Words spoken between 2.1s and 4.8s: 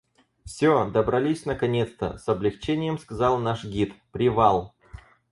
с облегчением сказал наш гид,— привал!